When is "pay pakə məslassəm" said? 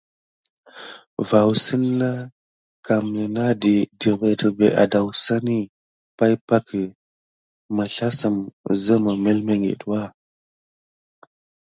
6.17-8.35